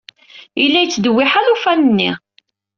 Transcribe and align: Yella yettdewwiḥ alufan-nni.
Yella 0.61 0.79
yettdewwiḥ 0.81 1.31
alufan-nni. 1.41 2.11